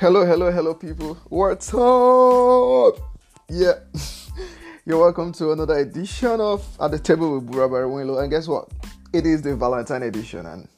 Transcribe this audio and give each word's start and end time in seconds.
Hello, 0.00 0.24
hello, 0.24 0.52
hello, 0.52 0.74
people. 0.74 1.16
What's 1.28 1.74
up? 1.74 2.94
Yeah, 3.48 3.80
you're 4.86 5.00
welcome 5.00 5.32
to 5.32 5.50
another 5.50 5.78
edition 5.78 6.40
of 6.40 6.64
At 6.80 6.92
the 6.92 7.00
Table 7.00 7.34
with 7.34 7.50
Bura 7.50 7.68
Barwinlo. 7.68 8.22
And 8.22 8.30
guess 8.30 8.46
what? 8.46 8.70
It 9.12 9.26
is 9.26 9.42
the 9.42 9.56
Valentine 9.56 10.04
edition, 10.04 10.46
and 10.46 10.68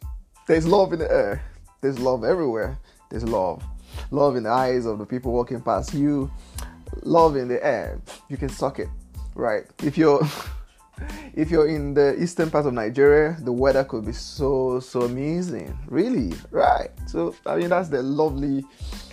there's 0.47 0.67
love 0.67 0.95
in 0.95 1.01
the 1.01 1.13
air. 1.13 1.43
There's 1.83 1.99
love 1.99 2.25
everywhere. 2.25 2.79
There's 3.11 3.25
love. 3.25 3.63
Love 4.11 4.37
in 4.37 4.45
the 4.45 4.49
eyes 4.49 4.87
of 4.87 4.99
the 4.99 5.05
people 5.05 5.33
walking 5.33 5.61
past 5.61 5.93
you. 5.93 6.31
Love 7.03 7.37
in 7.37 7.47
the 7.47 7.63
air. 7.63 8.01
You 8.31 8.39
can 8.39 8.49
suck 8.49 8.79
it, 8.79 8.89
right? 9.35 9.65
If 9.83 9.99
you're 9.99 10.27
if 11.35 11.51
you're 11.51 11.69
in 11.69 11.93
the 11.93 12.21
eastern 12.23 12.51
part 12.51 12.65
of 12.65 12.73
Nigeria, 12.73 13.37
the 13.41 13.53
weather 13.53 13.85
could 13.85 14.07
be 14.07 14.13
so 14.13 14.81
so 14.81 15.03
amazing. 15.03 15.79
Really, 15.89 16.33
right? 16.51 16.89
So 17.07 17.35
I 17.45 17.57
mean 17.57 17.69
that's 17.69 17.91
the 17.91 18.03
lovely, 18.03 18.65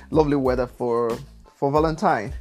lovely 0.10 0.36
weather 0.36 0.68
for 0.68 1.18
for 1.56 1.72
Valentine. 1.72 2.34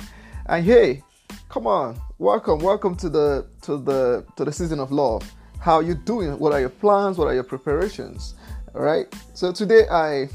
And 0.47 0.65
hey, 0.65 1.03
come 1.49 1.67
on, 1.67 1.99
welcome, 2.19 2.59
welcome 2.59 2.95
to 2.97 3.09
the 3.09 3.47
to 3.63 3.79
the 3.79 4.25
to 4.37 4.45
the 4.45 4.53
season 4.53 4.81
of 4.81 4.93
love. 4.93 5.31
How 5.61 5.77
are 5.77 5.83
you 5.83 5.95
doing? 5.95 6.39
What 6.39 6.53
are 6.53 6.61
your 6.61 6.69
plans? 6.69 7.19
What 7.19 7.29
are 7.29 7.35
your 7.35 7.43
preparations? 7.43 8.35
All 8.75 8.83
right. 8.83 9.07
So 9.35 9.53
today 9.53 9.89
I 9.91 10.29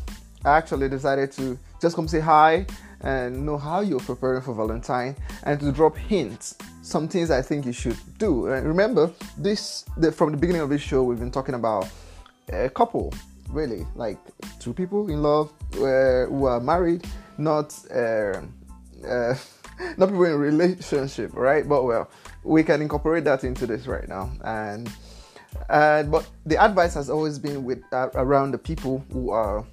actually 0.45 0.89
decided 0.89 1.31
to 1.33 1.57
just 1.81 1.95
come 1.95 2.07
say 2.07 2.19
hi 2.19 2.65
and 3.01 3.45
know 3.45 3.57
how 3.57 3.81
you're 3.81 3.99
preparing 3.99 4.41
for 4.41 4.53
Valentine 4.53 5.15
and 5.43 5.59
to 5.59 5.71
drop 5.71 5.95
hints, 5.97 6.57
some 6.81 7.07
things 7.07 7.31
I 7.31 7.41
think 7.41 7.65
you 7.65 7.71
should 7.73 7.97
do. 8.17 8.47
And 8.47 8.67
remember, 8.67 9.11
this 9.37 9.85
the, 9.97 10.11
from 10.11 10.31
the 10.31 10.37
beginning 10.37 10.61
of 10.61 10.69
this 10.69 10.81
show, 10.81 11.03
we've 11.03 11.19
been 11.19 11.31
talking 11.31 11.55
about 11.55 11.87
a 12.51 12.69
couple, 12.69 13.13
really, 13.51 13.85
like 13.95 14.17
two 14.59 14.73
people 14.73 15.09
in 15.09 15.21
love 15.21 15.51
uh, 15.75 16.25
who 16.25 16.45
are 16.45 16.59
married, 16.59 17.05
not 17.37 17.77
uh, 17.93 18.41
uh, 19.07 19.35
not 19.97 20.09
people 20.09 20.25
in 20.25 20.37
relationship, 20.37 21.31
right? 21.33 21.67
But 21.67 21.83
well, 21.83 22.09
we 22.43 22.63
can 22.63 22.81
incorporate 22.81 23.23
that 23.25 23.43
into 23.43 23.67
this 23.67 23.87
right 23.87 24.07
now, 24.07 24.31
and 24.43 24.91
and 25.69 26.11
but 26.11 26.27
the 26.45 26.57
advice 26.63 26.93
has 26.93 27.09
always 27.09 27.39
been 27.39 27.63
with 27.63 27.81
uh, 27.91 28.09
around 28.15 28.51
the 28.51 28.57
people 28.57 29.03
who 29.11 29.31
are 29.31 29.65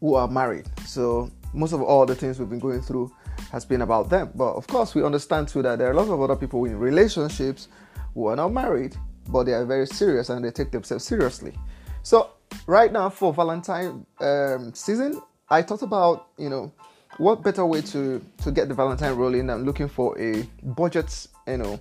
who 0.00 0.14
are 0.14 0.28
married. 0.28 0.66
So 0.86 1.30
most 1.52 1.72
of 1.72 1.82
all 1.82 2.06
the 2.06 2.14
things 2.14 2.38
we've 2.38 2.48
been 2.48 2.58
going 2.58 2.82
through 2.82 3.12
has 3.52 3.64
been 3.64 3.82
about 3.82 4.08
them. 4.08 4.30
But 4.34 4.54
of 4.54 4.66
course, 4.66 4.94
we 4.94 5.02
understand 5.02 5.48
too 5.48 5.62
that 5.62 5.78
there 5.78 5.88
are 5.88 5.92
a 5.92 5.96
lot 5.96 6.08
of 6.08 6.20
other 6.20 6.36
people 6.36 6.64
in 6.64 6.78
relationships 6.78 7.68
who 8.14 8.26
are 8.26 8.36
not 8.36 8.52
married, 8.52 8.96
but 9.28 9.44
they 9.44 9.52
are 9.52 9.64
very 9.64 9.86
serious 9.86 10.28
and 10.30 10.44
they 10.44 10.50
take 10.50 10.70
themselves 10.70 11.04
seriously. 11.04 11.54
So 12.02 12.30
right 12.66 12.92
now 12.92 13.10
for 13.10 13.32
Valentine 13.32 14.06
um, 14.20 14.72
season, 14.74 15.20
I 15.48 15.62
thought 15.62 15.82
about 15.82 16.28
you 16.38 16.48
know 16.48 16.72
what 17.18 17.42
better 17.42 17.66
way 17.66 17.82
to 17.82 18.24
to 18.42 18.50
get 18.50 18.68
the 18.68 18.74
Valentine 18.74 19.16
rolling 19.16 19.46
than 19.46 19.64
looking 19.64 19.88
for 19.88 20.18
a 20.20 20.42
budget 20.62 21.26
you 21.46 21.58
know 21.58 21.72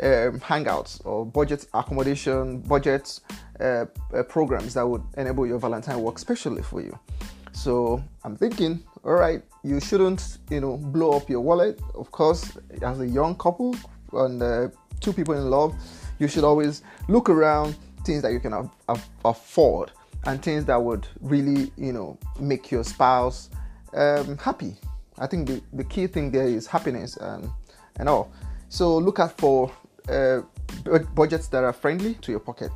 um, 0.00 0.40
hangouts 0.40 1.04
or 1.06 1.24
budget 1.24 1.66
accommodation 1.72 2.60
budget 2.60 3.20
uh, 3.60 3.86
uh, 4.12 4.22
programs 4.24 4.74
that 4.74 4.86
would 4.86 5.02
enable 5.16 5.46
your 5.46 5.58
Valentine 5.58 6.00
work 6.00 6.18
specially 6.18 6.62
for 6.62 6.80
you. 6.80 6.98
So 7.52 8.02
I'm 8.24 8.36
thinking, 8.36 8.82
all 9.04 9.14
right, 9.14 9.40
you 9.62 9.78
shouldn't, 9.80 10.38
you 10.50 10.60
know, 10.60 10.76
blow 10.76 11.12
up 11.12 11.30
your 11.30 11.40
wallet. 11.40 11.80
Of 11.94 12.10
course, 12.10 12.58
as 12.82 13.00
a 13.00 13.06
young 13.06 13.36
couple 13.36 13.76
and 14.12 14.42
uh, 14.42 14.68
two 15.00 15.12
people 15.12 15.34
in 15.34 15.48
love, 15.48 15.74
you 16.18 16.26
should 16.26 16.42
always 16.42 16.82
look 17.08 17.30
around 17.30 17.76
things 18.04 18.22
that 18.22 18.32
you 18.32 18.40
can 18.40 18.52
af- 18.52 18.70
af- 18.88 19.08
afford 19.24 19.92
and 20.26 20.42
things 20.42 20.64
that 20.66 20.82
would 20.82 21.06
really, 21.20 21.72
you 21.76 21.92
know, 21.92 22.18
make 22.40 22.70
your 22.70 22.84
spouse 22.84 23.50
um, 23.94 24.38
happy. 24.38 24.76
I 25.18 25.26
think 25.26 25.48
the, 25.48 25.62
the 25.72 25.84
key 25.84 26.06
thing 26.06 26.30
there 26.30 26.46
is 26.46 26.66
happiness 26.66 27.16
and 27.16 27.50
and 27.96 28.08
all. 28.08 28.32
So 28.68 28.96
look 28.96 29.20
out 29.20 29.38
for 29.38 29.70
uh, 30.08 30.40
budgets 31.14 31.48
that 31.48 31.62
are 31.62 31.72
friendly 31.72 32.14
to 32.14 32.30
your 32.32 32.40
pocket. 32.40 32.72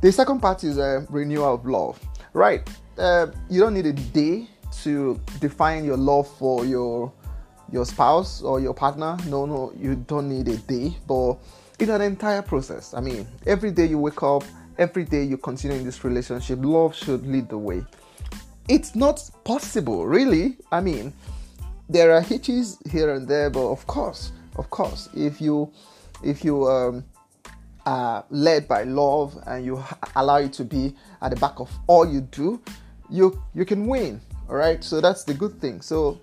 The 0.00 0.12
second 0.12 0.40
part 0.40 0.64
is 0.64 0.78
a 0.78 1.06
renewal 1.10 1.54
of 1.54 1.66
love. 1.66 1.98
Right, 2.32 2.68
uh, 2.96 3.26
you 3.48 3.60
don't 3.60 3.74
need 3.74 3.86
a 3.86 3.92
day 3.92 4.48
to 4.82 5.20
define 5.40 5.84
your 5.84 5.96
love 5.96 6.28
for 6.38 6.64
your 6.64 7.12
your 7.72 7.84
spouse 7.84 8.42
or 8.42 8.60
your 8.60 8.74
partner. 8.74 9.16
No, 9.26 9.46
no, 9.46 9.72
you 9.76 9.96
don't 9.96 10.28
need 10.28 10.48
a 10.48 10.56
day, 10.56 10.96
but 11.06 11.38
it's 11.78 11.90
an 11.90 12.02
entire 12.02 12.42
process. 12.42 12.94
I 12.94 13.00
mean, 13.00 13.26
every 13.46 13.70
day 13.72 13.86
you 13.86 13.98
wake 13.98 14.22
up, 14.22 14.44
every 14.80 15.04
day 15.04 15.22
you 15.22 15.36
continue 15.36 15.76
in 15.76 15.84
this 15.84 16.02
relationship, 16.02 16.58
love 16.62 16.96
should 16.96 17.24
lead 17.26 17.48
the 17.48 17.58
way. 17.58 17.84
It's 18.68 18.96
not 18.96 19.22
possible, 19.44 20.06
really. 20.06 20.56
I 20.72 20.80
mean, 20.80 21.12
there 21.88 22.12
are 22.12 22.20
hitches 22.20 22.78
here 22.90 23.14
and 23.14 23.28
there, 23.28 23.50
but 23.50 23.70
of 23.70 23.86
course, 23.86 24.32
of 24.56 24.70
course, 24.70 25.08
if 25.14 25.40
you 25.40 25.70
if 26.24 26.44
you 26.44 26.66
um, 26.68 27.04
are 27.86 28.24
led 28.30 28.66
by 28.66 28.84
love 28.84 29.38
and 29.46 29.64
you 29.64 29.82
allow 30.16 30.36
it 30.36 30.52
to 30.54 30.64
be 30.64 30.94
at 31.22 31.30
the 31.30 31.36
back 31.36 31.60
of 31.60 31.70
all 31.86 32.10
you 32.10 32.22
do, 32.22 32.60
you 33.10 33.40
you 33.54 33.64
can 33.64 33.86
win 33.86 34.20
all 34.48 34.56
right 34.56 34.82
so 34.82 35.00
that's 35.00 35.24
the 35.24 35.34
good 35.34 35.60
thing 35.60 35.80
so 35.80 36.20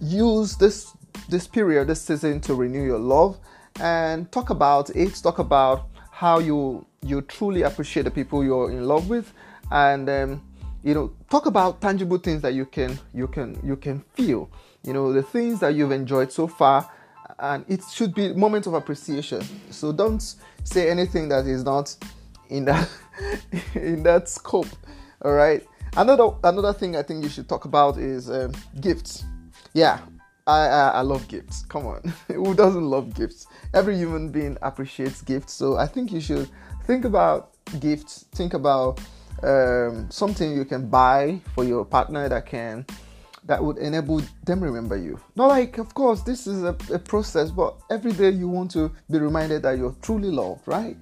use 0.00 0.56
this 0.56 0.92
this 1.28 1.46
period 1.46 1.86
this 1.86 2.02
season 2.02 2.40
to 2.40 2.54
renew 2.54 2.82
your 2.82 2.98
love 2.98 3.38
and 3.80 4.30
talk 4.32 4.50
about 4.50 4.90
it 4.90 5.14
talk 5.22 5.38
about 5.38 5.88
how 6.10 6.38
you 6.38 6.84
you 7.06 7.22
truly 7.22 7.62
appreciate 7.62 8.04
the 8.04 8.10
people 8.10 8.44
you're 8.44 8.70
in 8.70 8.84
love 8.84 9.08
with. 9.08 9.32
And 9.70 10.08
um, 10.08 10.42
you 10.82 10.94
know 10.94 11.12
talk 11.28 11.46
about 11.46 11.80
tangible 11.80 12.18
things 12.18 12.42
that 12.42 12.54
you 12.54 12.66
can 12.66 12.98
you 13.12 13.26
can 13.26 13.58
you 13.64 13.76
can 13.76 14.00
feel. 14.14 14.50
You 14.84 14.92
know 14.92 15.12
the 15.12 15.22
things 15.22 15.60
that 15.60 15.74
you've 15.74 15.92
enjoyed 15.92 16.32
so 16.32 16.46
far 16.46 16.88
and 17.38 17.64
it 17.68 17.82
should 17.92 18.14
be 18.14 18.32
moment 18.34 18.66
of 18.66 18.74
appreciation. 18.74 19.42
So 19.70 19.92
don't 19.92 20.22
say 20.64 20.90
anything 20.90 21.28
that 21.30 21.46
is 21.46 21.64
not 21.64 21.94
in 22.48 22.64
that 22.66 22.88
in 23.74 24.02
that 24.04 24.28
scope 24.28 24.68
all 25.22 25.32
right? 25.32 25.66
Another 25.96 26.30
another 26.44 26.72
thing 26.72 26.96
I 26.96 27.02
think 27.02 27.24
you 27.24 27.30
should 27.30 27.48
talk 27.48 27.64
about 27.64 27.98
is 27.98 28.30
um, 28.30 28.52
gifts. 28.80 29.24
Yeah, 29.72 29.98
I, 30.46 30.66
I, 30.66 30.88
I 30.88 31.00
love 31.00 31.26
gifts. 31.28 31.64
Come 31.68 31.86
on, 31.86 32.12
who 32.28 32.54
doesn't 32.54 32.84
love 32.84 33.14
gifts? 33.14 33.46
Every 33.74 33.96
human 33.96 34.30
being 34.30 34.56
appreciates 34.62 35.22
gifts. 35.22 35.52
So 35.52 35.76
I 35.76 35.86
think 35.86 36.12
you 36.12 36.20
should 36.20 36.48
think 36.84 37.04
about 37.04 37.52
gifts. 37.80 38.26
Think 38.32 38.54
about 38.54 39.00
um, 39.42 40.10
something 40.10 40.52
you 40.52 40.64
can 40.64 40.88
buy 40.88 41.40
for 41.54 41.64
your 41.64 41.84
partner 41.84 42.28
that 42.28 42.46
can 42.46 42.86
that 43.46 43.62
would 43.62 43.78
enable 43.78 44.20
them 44.44 44.60
remember 44.60 44.96
you. 44.96 45.20
Not 45.36 45.46
like, 45.48 45.78
of 45.78 45.94
course, 45.94 46.22
this 46.22 46.46
is 46.46 46.64
a, 46.64 46.76
a 46.92 46.98
process, 46.98 47.50
but 47.50 47.76
every 47.90 48.12
day 48.12 48.30
you 48.30 48.48
want 48.48 48.72
to 48.72 48.90
be 49.10 49.18
reminded 49.18 49.62
that 49.62 49.78
you're 49.78 49.94
truly 50.02 50.30
loved, 50.30 50.66
right? 50.66 50.96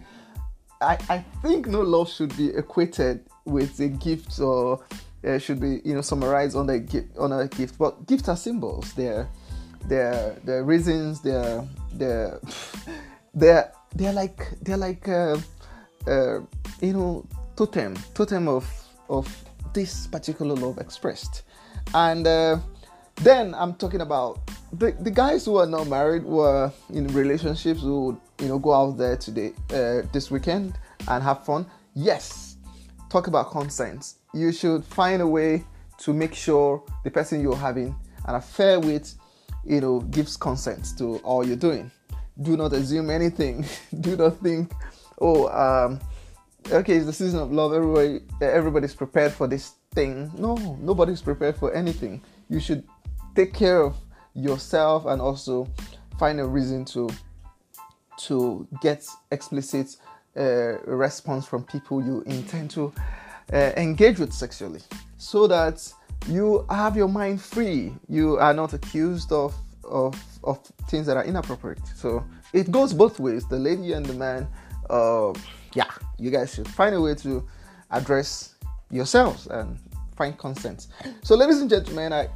I, 0.81 0.99
I 1.09 1.25
think 1.41 1.67
no 1.67 1.81
love 1.81 2.11
should 2.11 2.37
be 2.37 2.49
equated 2.49 3.25
with 3.47 3.81
a 3.81 3.89
gift 3.89 4.39
or 4.41 4.85
uh, 5.27 5.39
should 5.39 5.61
be 5.61 5.81
you 5.85 5.95
know 5.95 6.01
summarized 6.01 6.57
on 6.57 6.67
gift 6.87 7.17
on 7.19 7.33
a 7.33 7.49
gift 7.49 7.79
but 7.79 8.07
gifts 8.07 8.29
are 8.29 8.37
symbols. 8.37 8.93
They're 8.95 9.29
they're 9.87 10.37
they're 10.45 10.65
reasons 10.65 11.21
they're 11.21 11.65
they're 11.93 12.41
they're 13.35 13.73
they're 13.95 14.13
like 14.13 14.49
they're 14.63 14.77
like 14.77 15.09
uh, 15.09 15.37
uh, 16.07 16.41
you 16.81 16.93
know 16.93 17.27
totem 17.57 17.97
totem 18.15 18.49
of 18.49 18.67
of 19.09 19.29
this 19.73 20.07
particular 20.07 20.55
love 20.55 20.79
expressed. 20.79 21.43
And 21.95 22.27
uh, 22.27 22.59
then 23.17 23.55
i'm 23.55 23.75
talking 23.75 24.01
about 24.01 24.41
the, 24.73 24.91
the 25.01 25.11
guys 25.11 25.45
who 25.45 25.57
are 25.57 25.67
not 25.67 25.87
married 25.87 26.23
who 26.23 26.41
are 26.41 26.73
in 26.93 27.07
relationships 27.09 27.81
who 27.81 28.07
would 28.07 28.17
you 28.41 28.49
know 28.49 28.59
go 28.59 28.73
out 28.73 28.99
there 28.99 29.17
today 29.17 29.53
uh, 29.71 30.03
this 30.13 30.31
weekend 30.31 30.75
and 31.09 31.23
have 31.23 31.45
fun. 31.45 31.67
Yes 31.95 32.54
talk 33.15 33.29
about 33.29 33.53
consent. 33.53 34.15
You 34.33 34.51
should 34.51 34.85
find 34.85 35.23
a 35.23 35.27
way 35.27 35.63
to 35.99 36.13
make 36.13 36.35
sure 36.35 36.83
the 37.05 37.11
person 37.13 37.41
you're 37.41 37.55
having 37.55 37.95
an 38.27 38.35
affair 38.35 38.81
with, 38.81 39.15
you 39.65 39.81
know, 39.81 40.01
gives 40.01 40.37
consent 40.37 40.99
to 40.99 41.19
all 41.19 41.47
you're 41.47 41.55
doing. 41.69 41.93
Do 42.43 42.57
not 42.57 42.73
assume 42.73 43.11
anything. 43.11 43.65
Do 44.01 44.17
not 44.17 44.39
think, 44.43 44.73
oh, 45.21 45.47
um, 45.49 46.01
okay, 46.73 46.97
it's 46.97 47.07
the 47.07 47.13
season 47.13 47.39
of 47.39 47.53
love. 47.53 47.73
Everybody, 47.73 48.21
everybody's 48.41 48.97
prepared 48.97 49.31
for 49.31 49.47
this 49.47 49.75
thing. 49.93 50.33
No, 50.37 50.77
nobody's 50.81 51.23
prepared 51.23 51.57
for 51.57 51.73
anything. 51.73 52.21
You 52.49 52.59
should 52.59 52.83
take 53.37 53.55
care 53.55 53.81
of 53.81 53.97
yourself 54.35 55.07
and 55.07 55.23
also 55.23 55.69
find 56.19 56.41
a 56.41 56.45
reason 56.45 56.85
to 56.87 57.09
to 58.17 58.67
get 58.81 59.07
explicit 59.31 59.97
uh, 60.37 60.79
response 60.87 61.47
from 61.47 61.65
people 61.65 62.03
you 62.05 62.23
intend 62.27 62.71
to 62.73 62.93
uh, 63.53 63.73
engage 63.77 64.19
with 64.19 64.33
sexually. 64.33 64.81
So 65.19 65.47
that 65.47 65.93
you 66.29 66.67
have 66.71 66.97
your 66.97 67.09
mind 67.09 67.41
free. 67.41 67.95
You 68.09 68.39
are 68.39 68.55
not 68.55 68.73
accused 68.73 69.33
of 69.33 69.55
of 69.85 70.17
of 70.43 70.59
things 70.89 71.07
that 71.07 71.17
are 71.17 71.25
inappropriate. 71.25 71.87
So 71.95 72.25
it 72.53 72.71
goes 72.71 72.93
both 72.93 73.21
ways. 73.21 73.47
The 73.49 73.59
lady 73.59 73.93
and 73.93 74.05
the 74.07 74.15
man 74.15 74.49
uh, 74.91 75.33
yeah 75.75 75.91
you 76.19 76.31
guys 76.31 76.55
should 76.55 76.69
find 76.69 76.95
a 76.95 77.01
way 77.01 77.15
to 77.17 77.47
address 77.91 78.55
yourselves 78.91 79.47
and 79.47 79.79
find 80.17 80.37
consent. 80.39 80.87
So 81.23 81.35
ladies 81.37 81.61
and 81.61 81.69
gentlemen 81.69 82.13
i 82.13 82.29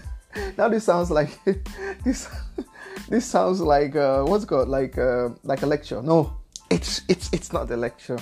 now 0.58 0.68
this 0.68 0.84
sounds 0.84 1.10
like 1.10 1.38
this. 2.04 2.28
This 3.08 3.26
sounds 3.26 3.60
like 3.60 3.94
uh, 3.94 4.22
what's 4.22 4.44
it 4.44 4.46
called? 4.46 4.68
Like 4.68 4.96
uh, 4.96 5.30
like 5.42 5.62
a 5.62 5.66
lecture. 5.66 6.00
No, 6.02 6.34
it's 6.72 7.02
it's 7.08 7.30
it's 7.32 7.52
not 7.52 7.70
a 7.70 7.76
lecture. 7.76 8.18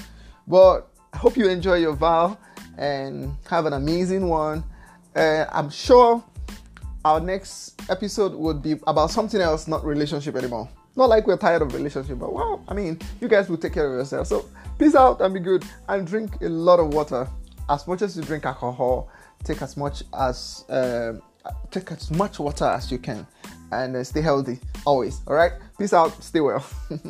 But 0.46 0.88
I 1.12 1.16
hope 1.16 1.36
you 1.36 1.48
enjoy 1.48 1.76
your 1.76 1.94
vow 1.94 2.36
and 2.76 3.36
have 3.48 3.66
an 3.66 3.74
amazing 3.74 4.28
one. 4.28 4.64
Uh, 5.14 5.44
I'm 5.50 5.70
sure 5.70 6.22
our 7.04 7.20
next 7.20 7.80
episode 7.88 8.34
would 8.34 8.62
be 8.62 8.72
about 8.86 9.10
something 9.10 9.40
else, 9.40 9.66
not 9.68 9.84
relationship 9.84 10.36
anymore. 10.36 10.68
Not 10.96 11.08
like 11.08 11.26
we're 11.26 11.36
tired 11.36 11.62
of 11.62 11.72
relationship, 11.72 12.18
but 12.18 12.32
wow, 12.32 12.60
I 12.68 12.74
mean, 12.74 12.98
you 13.20 13.28
guys 13.28 13.48
will 13.48 13.56
take 13.56 13.72
care 13.72 13.86
of 13.86 13.92
yourself. 13.92 14.26
So 14.26 14.48
peace 14.78 14.94
out 14.94 15.20
and 15.20 15.32
be 15.32 15.40
good 15.40 15.64
and 15.88 16.06
drink 16.06 16.42
a 16.42 16.48
lot 16.48 16.80
of 16.80 16.92
water. 16.92 17.28
As 17.68 17.86
much 17.86 18.02
as 18.02 18.16
you 18.16 18.22
drink 18.22 18.44
alcohol, 18.44 19.08
take 19.44 19.62
as 19.62 19.76
much 19.76 20.02
as 20.18 20.64
uh, 20.68 21.12
take 21.70 21.92
as 21.92 22.10
much 22.10 22.40
water 22.40 22.64
as 22.64 22.90
you 22.90 22.98
can 22.98 23.26
and 23.72 23.96
uh, 23.96 24.04
stay 24.04 24.20
healthy 24.20 24.58
always. 24.84 25.20
All 25.26 25.34
right, 25.34 25.52
peace 25.78 25.92
out, 25.92 26.22
stay 26.22 26.40
well. 26.40 26.64